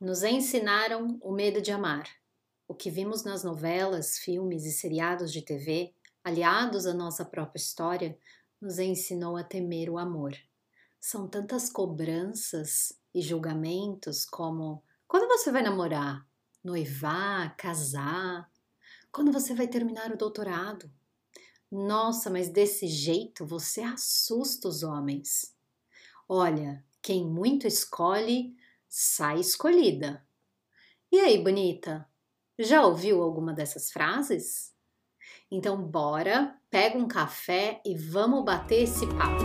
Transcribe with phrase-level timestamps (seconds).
[0.00, 2.08] Nos ensinaram o medo de amar.
[2.66, 8.18] O que vimos nas novelas, filmes e seriados de TV, aliados à nossa própria história,
[8.60, 10.32] nos ensinou a temer o amor.
[11.00, 16.26] São tantas cobranças e julgamentos como quando você vai namorar,
[16.62, 18.50] noivar, casar,
[19.12, 20.90] quando você vai terminar o doutorado.
[21.70, 25.54] Nossa, mas desse jeito você assusta os homens.
[26.28, 28.56] Olha, quem muito escolhe,
[28.96, 30.24] sai escolhida.
[31.10, 32.08] E aí, bonita?
[32.56, 34.72] Já ouviu alguma dessas frases?
[35.50, 39.42] Então, bora, pega um café e vamos bater esse papo.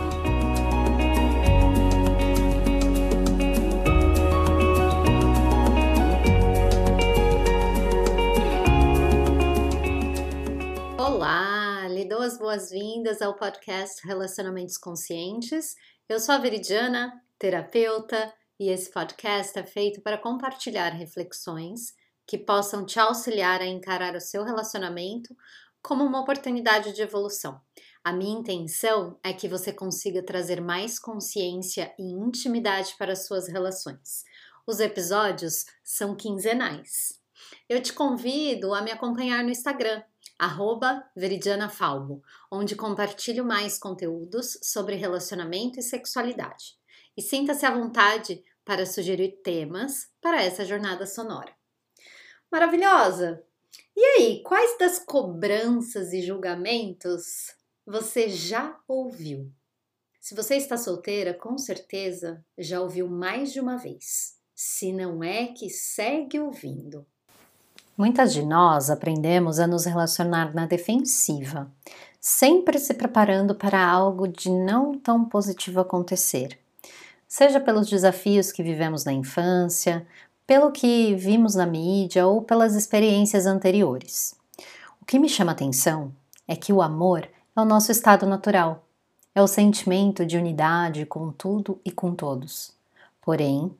[10.96, 15.74] Olá, lhe dou as boas-vindas ao podcast Relacionamentos Conscientes.
[16.08, 21.94] Eu sou a Veridiana, terapeuta, e esse podcast é feito para compartilhar reflexões
[22.26, 25.34] que possam te auxiliar a encarar o seu relacionamento
[25.80, 27.58] como uma oportunidade de evolução.
[28.04, 33.48] A minha intenção é que você consiga trazer mais consciência e intimidade para as suas
[33.48, 34.24] relações.
[34.66, 37.18] Os episódios são quinzenais.
[37.66, 40.02] Eu te convido a me acompanhar no Instagram,
[41.16, 46.78] veridianafalbo, onde compartilho mais conteúdos sobre relacionamento e sexualidade.
[47.16, 51.52] E sinta-se à vontade para sugerir temas para essa jornada sonora.
[52.50, 53.42] Maravilhosa!
[53.96, 57.54] E aí, quais das cobranças e julgamentos
[57.86, 59.50] você já ouviu?
[60.20, 64.36] Se você está solteira, com certeza já ouviu mais de uma vez.
[64.54, 67.06] Se não é que segue ouvindo.
[67.96, 71.70] Muitas de nós aprendemos a nos relacionar na defensiva,
[72.20, 76.58] sempre se preparando para algo de não tão positivo acontecer
[77.30, 80.04] seja pelos desafios que vivemos na infância,
[80.44, 84.34] pelo que vimos na mídia ou pelas experiências anteriores.
[85.00, 86.12] O que me chama atenção
[86.48, 88.84] é que o amor é o nosso estado natural,
[89.32, 92.72] é o sentimento de unidade com tudo e com todos.
[93.22, 93.72] Porém,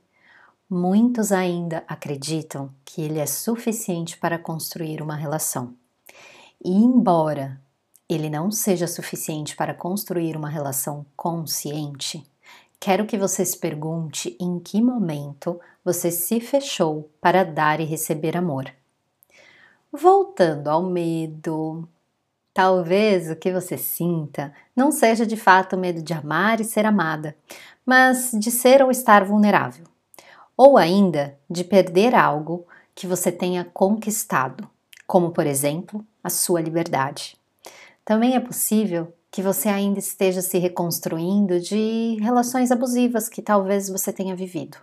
[0.71, 5.75] muitos ainda acreditam que ele é suficiente para construir uma relação.
[6.65, 7.61] E embora
[8.09, 12.30] ele não seja suficiente para construir uma relação consciente,
[12.81, 18.35] Quero que você se pergunte em que momento você se fechou para dar e receber
[18.35, 18.73] amor.
[19.93, 21.87] Voltando ao medo,
[22.55, 26.87] talvez o que você sinta não seja de fato o medo de amar e ser
[26.87, 27.37] amada,
[27.85, 29.85] mas de ser ou estar vulnerável,
[30.57, 34.67] ou ainda de perder algo que você tenha conquistado,
[35.07, 37.37] como por exemplo a sua liberdade.
[38.07, 44.13] Também é possível que você ainda esteja se reconstruindo de relações abusivas que talvez você
[44.13, 44.77] tenha vivido.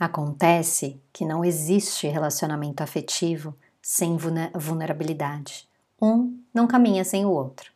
[0.00, 4.16] Acontece que não existe relacionamento afetivo sem
[4.54, 5.68] vulnerabilidade.
[6.00, 7.72] Um não caminha sem o outro.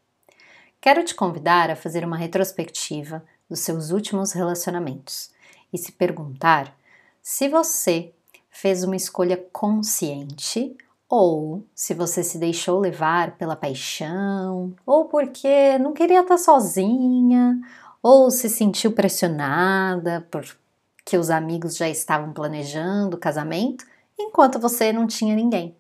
[0.81, 5.31] Quero te convidar a fazer uma retrospectiva dos seus últimos relacionamentos
[5.73, 6.77] e se perguntar
[7.23, 8.13] se você
[8.51, 10.77] fez uma escolha consciente
[11.15, 17.61] ou se você se deixou levar pela paixão, ou porque não queria estar sozinha,
[18.03, 23.85] ou se sentiu pressionada porque os amigos já estavam planejando o casamento
[24.19, 25.77] enquanto você não tinha ninguém,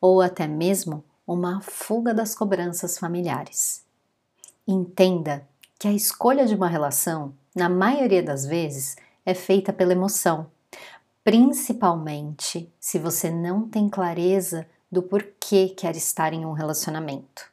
[0.00, 3.84] ou até mesmo uma fuga das cobranças familiares.
[4.66, 5.46] Entenda
[5.78, 8.96] que a escolha de uma relação, na maioria das vezes,
[9.26, 10.46] é feita pela emoção
[11.24, 17.50] principalmente se você não tem clareza do porquê quer estar em um relacionamento.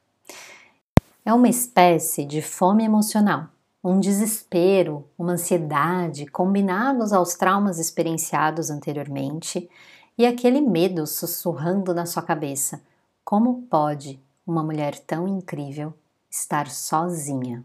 [1.24, 3.48] É uma espécie de fome emocional,
[3.84, 9.70] um desespero, uma ansiedade combinados aos traumas experienciados anteriormente
[10.18, 12.82] e aquele medo sussurrando na sua cabeça:
[13.24, 15.94] como pode uma mulher tão incrível
[16.30, 17.64] estar sozinha?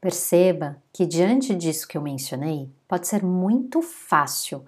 [0.00, 4.64] Perceba que diante disso que eu mencionei, pode ser muito fácil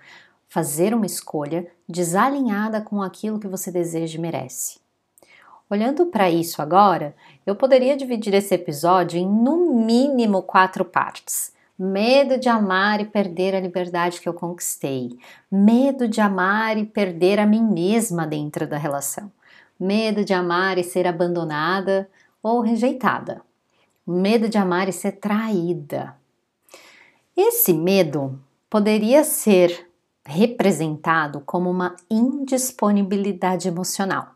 [0.53, 4.79] fazer uma escolha desalinhada com aquilo que você deseja e merece.
[5.71, 7.17] Olhando para isso agora,
[7.47, 11.55] eu poderia dividir esse episódio em no mínimo quatro partes.
[11.79, 15.19] Medo de amar e perder a liberdade que eu conquistei.
[15.51, 19.33] Medo de amar e perder a mim mesma dentro da relação.
[19.81, 22.11] Medo de amar e ser abandonada
[22.43, 23.41] ou rejeitada.
[24.07, 26.15] Medo de amar e ser traída.
[27.35, 28.39] Esse medo
[28.69, 29.91] poderia ser
[30.25, 34.35] representado como uma indisponibilidade emocional,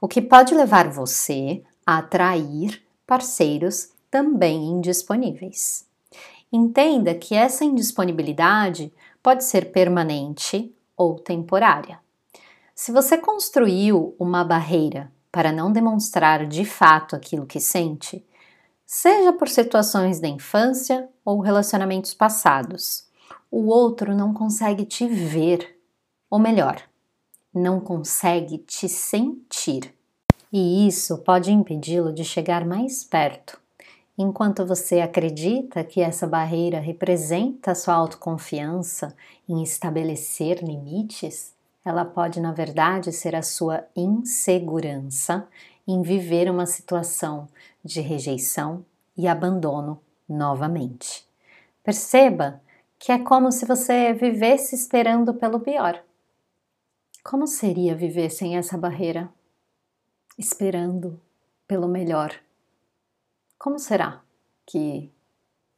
[0.00, 5.86] o que pode levar você a atrair parceiros também indisponíveis.
[6.52, 11.98] Entenda que essa indisponibilidade pode ser permanente ou temporária.
[12.74, 18.24] Se você construiu uma barreira para não demonstrar de fato aquilo que sente,
[18.86, 23.06] seja por situações da infância ou relacionamentos passados,
[23.50, 25.78] o outro não consegue te ver,
[26.30, 26.82] ou melhor,
[27.52, 29.94] não consegue te sentir.
[30.52, 33.60] E isso pode impedi-lo de chegar mais perto.
[34.16, 39.14] Enquanto você acredita que essa barreira representa sua autoconfiança
[39.48, 41.52] em estabelecer limites,
[41.84, 45.46] ela pode, na verdade, ser a sua insegurança
[45.86, 47.48] em viver uma situação
[47.84, 48.84] de rejeição
[49.16, 51.26] e abandono novamente.
[51.82, 52.60] Perceba
[53.04, 56.02] que é como se você vivesse esperando pelo pior.
[57.22, 59.28] Como seria viver sem essa barreira?
[60.38, 61.20] Esperando
[61.68, 62.32] pelo melhor.
[63.58, 64.22] Como será
[64.64, 65.12] que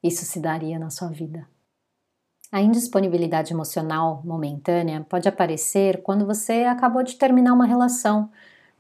[0.01, 1.49] isso se daria na sua vida?
[2.53, 8.31] A indisponibilidade emocional momentânea pode aparecer quando você acabou de terminar uma relação,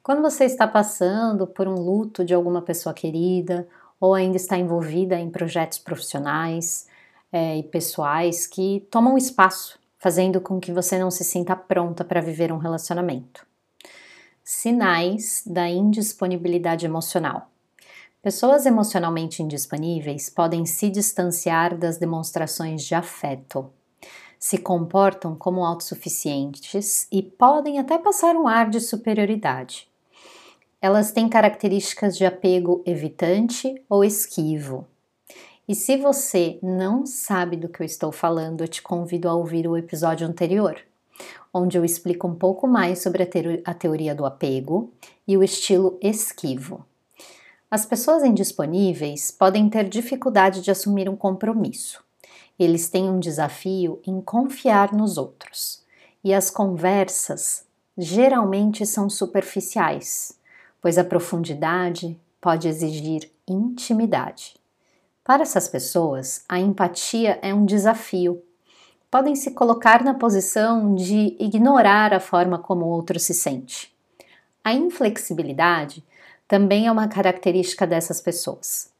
[0.04, 3.66] quando você está passando por um luto de alguma pessoa querida
[3.98, 6.86] ou ainda está envolvida em projetos profissionais
[7.36, 12.22] é, e pessoais que tomam espaço, fazendo com que você não se sinta pronta para
[12.22, 13.46] viver um relacionamento.
[14.42, 17.50] Sinais da indisponibilidade emocional.
[18.22, 23.70] Pessoas emocionalmente indisponíveis podem se distanciar das demonstrações de afeto,
[24.38, 29.86] se comportam como autossuficientes e podem até passar um ar de superioridade.
[30.80, 34.86] Elas têm características de apego evitante ou esquivo.
[35.68, 39.66] E se você não sabe do que eu estou falando, eu te convido a ouvir
[39.66, 40.78] o episódio anterior,
[41.52, 43.28] onde eu explico um pouco mais sobre
[43.64, 44.92] a, teoria do apego
[45.26, 46.86] e o estilo esquivo.
[47.68, 52.00] As pessoas indisponíveis podem ter dificuldade de assumir um compromisso.
[52.56, 55.82] Eles têm um desafio em confiar nos outros.
[56.22, 57.66] E as conversas
[57.98, 60.38] geralmente são superficiais,
[60.80, 64.54] pois a profundidade pode exigir intimidade.
[65.26, 68.40] Para essas pessoas, a empatia é um desafio.
[69.10, 73.92] Podem se colocar na posição de ignorar a forma como o outro se sente.
[74.62, 76.04] A inflexibilidade
[76.46, 78.92] também é uma característica dessas pessoas.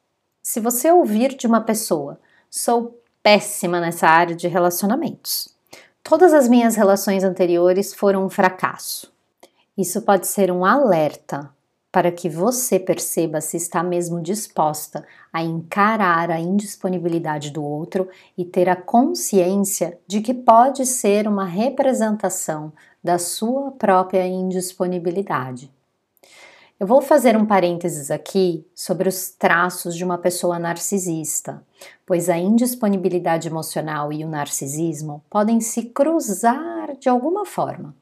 [0.42, 2.18] Se você ouvir de uma pessoa,
[2.50, 5.54] sou péssima nessa área de relacionamentos.
[6.02, 9.12] Todas as minhas relações anteriores foram um fracasso.
[9.78, 11.54] Isso pode ser um alerta
[11.96, 15.02] para que você perceba se está mesmo disposta
[15.32, 18.06] a encarar a indisponibilidade do outro
[18.36, 22.70] e ter a consciência de que pode ser uma representação
[23.02, 25.72] da sua própria indisponibilidade.
[26.78, 31.62] Eu vou fazer um parênteses aqui sobre os traços de uma pessoa narcisista,
[32.04, 37.96] pois a indisponibilidade emocional e o narcisismo podem se cruzar de alguma forma.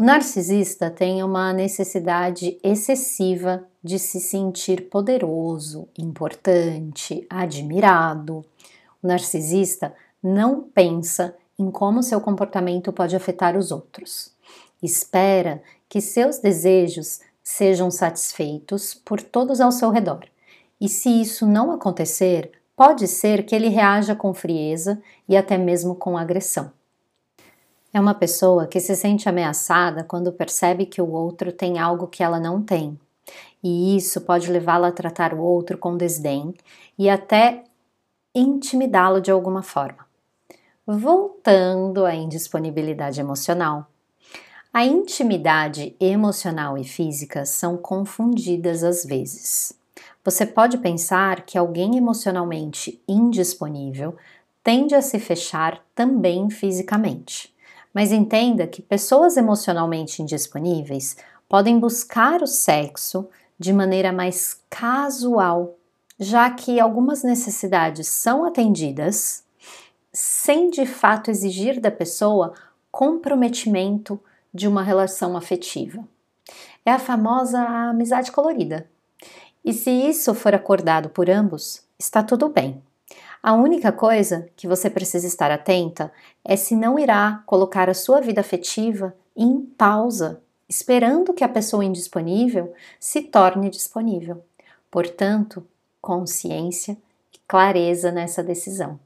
[0.00, 8.42] O narcisista tem uma necessidade excessiva de se sentir poderoso, importante, admirado.
[9.02, 9.92] O narcisista
[10.22, 14.32] não pensa em como seu comportamento pode afetar os outros.
[14.82, 20.24] Espera que seus desejos sejam satisfeitos por todos ao seu redor.
[20.80, 24.98] E se isso não acontecer, pode ser que ele reaja com frieza
[25.28, 26.72] e até mesmo com agressão.
[27.92, 32.22] É uma pessoa que se sente ameaçada quando percebe que o outro tem algo que
[32.22, 32.98] ela não tem.
[33.62, 36.54] E isso pode levá-la a tratar o outro com desdém
[36.96, 37.64] e até
[38.32, 40.06] intimidá-lo de alguma forma.
[40.86, 43.86] Voltando à indisponibilidade emocional,
[44.72, 49.72] a intimidade emocional e física são confundidas às vezes.
[50.24, 54.16] Você pode pensar que alguém emocionalmente indisponível
[54.62, 57.52] tende a se fechar também fisicamente.
[57.92, 61.16] Mas entenda que pessoas emocionalmente indisponíveis
[61.48, 63.28] podem buscar o sexo
[63.58, 65.76] de maneira mais casual,
[66.18, 69.44] já que algumas necessidades são atendidas
[70.12, 72.54] sem de fato exigir da pessoa
[72.90, 74.20] comprometimento
[74.52, 76.04] de uma relação afetiva.
[76.84, 78.88] É a famosa amizade colorida.
[79.64, 82.82] E se isso for acordado por ambos, está tudo bem.
[83.42, 86.12] A única coisa que você precisa estar atenta
[86.44, 91.84] é se não irá colocar a sua vida afetiva em pausa, esperando que a pessoa
[91.84, 94.44] indisponível se torne disponível.
[94.90, 95.66] Portanto,
[96.02, 96.98] consciência
[97.32, 99.00] e clareza nessa decisão.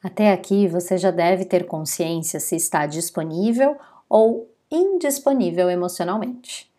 [0.00, 3.76] Até aqui você já deve ter consciência se está disponível
[4.08, 6.70] ou indisponível emocionalmente.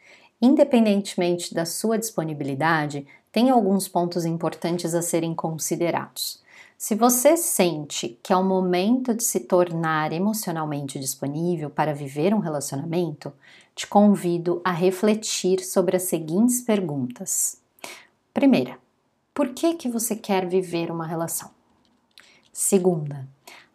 [0.41, 6.41] Independentemente da sua disponibilidade, tem alguns pontos importantes a serem considerados.
[6.77, 12.39] Se você sente que é o momento de se tornar emocionalmente disponível para viver um
[12.39, 13.33] relacionamento,
[13.73, 17.59] te convido a refletir sobre as seguintes perguntas.
[18.31, 18.77] Primeira,
[19.33, 21.49] por que que você quer viver uma relação?
[22.51, 23.27] Segunda,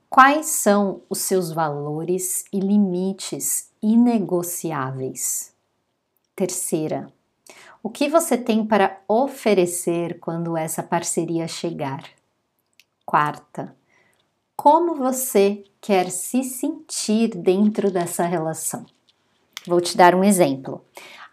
[0.08, 5.52] quais são os seus valores e limites inegociáveis?
[6.36, 7.12] Terceira,
[7.82, 12.04] o que você tem para oferecer quando essa parceria chegar?
[13.06, 13.74] Quarta,
[14.56, 18.84] como você quer se sentir dentro dessa relação?
[19.66, 20.84] Vou te dar um exemplo.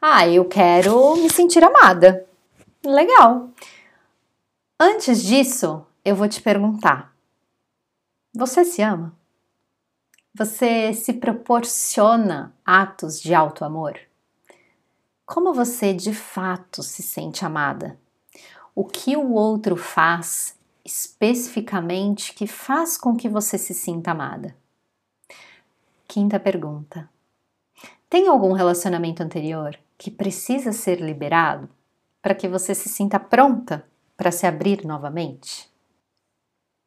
[0.01, 2.27] Ah, eu quero me sentir amada.
[2.83, 3.49] Legal.
[4.79, 7.15] Antes disso, eu vou te perguntar:
[8.33, 9.15] você se ama?
[10.37, 13.97] Você se proporciona atos de alto amor?
[15.25, 17.97] Como você de fato se sente amada?
[18.75, 20.55] O que o outro faz
[20.85, 24.55] especificamente que faz com que você se sinta amada?
[26.07, 27.09] Quinta pergunta:
[28.07, 31.67] Tem algum relacionamento anterior que precisa ser liberado
[32.21, 33.83] para que você se sinta pronta
[34.15, 35.67] para se abrir novamente?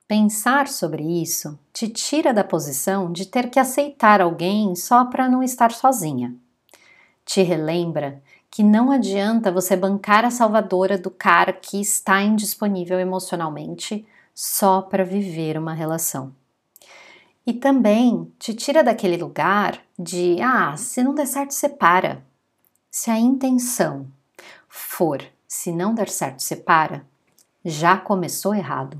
[0.06, 5.42] Pensar sobre isso te tira da posição de ter que aceitar alguém só para não
[5.42, 6.36] estar sozinha.
[7.28, 14.06] Te relembra que não adianta você bancar a salvadora do cara que está indisponível emocionalmente
[14.34, 16.34] só para viver uma relação.
[17.46, 22.24] E também te tira daquele lugar de, ah, se não der certo, separa.
[22.90, 24.06] Se a intenção
[24.66, 27.04] for, se não der certo, separa,
[27.62, 28.98] já começou errado.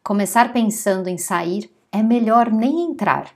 [0.00, 3.34] Começar pensando em sair é melhor nem entrar.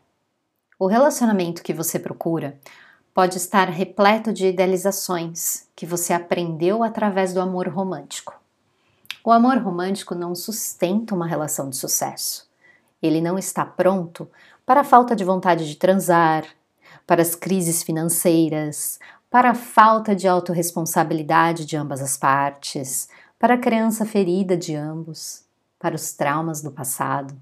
[0.79, 2.57] O relacionamento que você procura
[3.17, 8.39] pode estar repleto de idealizações que você aprendeu através do amor romântico.
[9.25, 12.47] O amor romântico não sustenta uma relação de sucesso.
[13.03, 14.29] Ele não está pronto
[14.67, 16.45] para a falta de vontade de transar,
[17.07, 18.99] para as crises financeiras,
[19.31, 23.09] para a falta de autorresponsabilidade de ambas as partes,
[23.39, 25.43] para a criança ferida de ambos,
[25.79, 27.35] para os traumas do passado,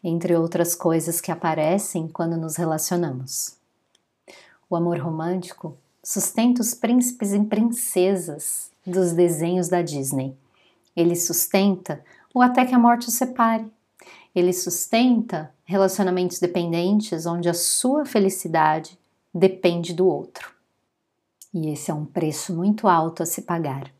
[0.00, 3.63] entre outras coisas que aparecem quando nos relacionamos.
[4.68, 10.36] O amor romântico sustenta os príncipes e princesas dos desenhos da Disney.
[10.94, 13.66] Ele sustenta o até que a morte os separe.
[14.34, 18.98] Ele sustenta relacionamentos dependentes onde a sua felicidade
[19.32, 20.52] depende do outro.
[21.52, 23.90] E esse é um preço muito alto a se pagar.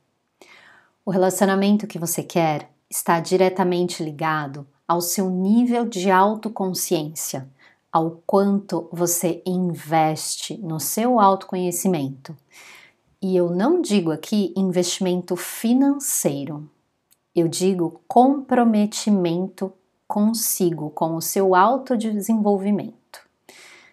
[1.04, 7.49] O relacionamento que você quer está diretamente ligado ao seu nível de autoconsciência,
[7.95, 12.37] ao quanto você investe no seu autoconhecimento.
[13.23, 16.69] E eu não digo aqui investimento financeiro,
[17.33, 19.73] eu digo comprometimento
[20.09, 23.21] consigo, com o seu autodesenvolvimento.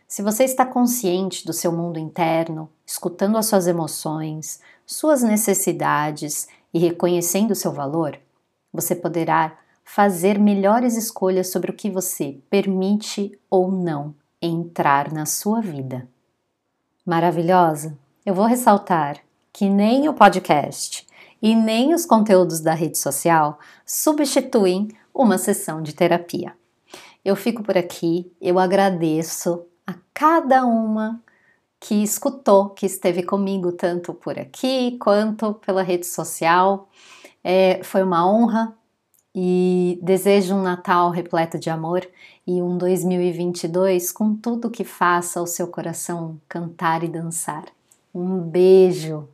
[0.07, 6.79] Se você está consciente do seu mundo interno, escutando as suas emoções, suas necessidades e
[6.79, 8.19] reconhecendo o seu valor,
[8.73, 9.59] você poderá
[9.93, 16.07] fazer melhores escolhas sobre o que você permite ou não entrar na sua vida.
[17.05, 17.97] Maravilhosa?
[18.25, 19.17] Eu vou ressaltar
[19.51, 21.05] que nem o podcast
[21.41, 26.55] e nem os conteúdos da rede social substituem uma sessão de terapia.
[27.25, 31.21] Eu fico por aqui, eu agradeço a cada uma
[31.81, 36.87] que escutou, que esteve comigo tanto por aqui quanto pela rede social.
[37.43, 38.73] É, foi uma honra
[39.33, 42.07] e desejo um Natal repleto de amor
[42.45, 47.65] e um 2022 com tudo que faça o seu coração cantar e dançar.
[48.13, 49.27] Um beijo!